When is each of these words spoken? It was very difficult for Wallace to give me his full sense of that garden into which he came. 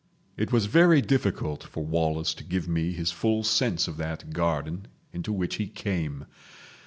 It 0.35 0.51
was 0.51 0.65
very 0.65 0.99
difficult 0.99 1.63
for 1.63 1.85
Wallace 1.85 2.33
to 2.33 2.43
give 2.43 2.67
me 2.67 2.91
his 2.91 3.11
full 3.11 3.43
sense 3.43 3.87
of 3.87 3.97
that 3.97 4.31
garden 4.31 4.87
into 5.13 5.31
which 5.31 5.57
he 5.57 5.67
came. 5.67 6.25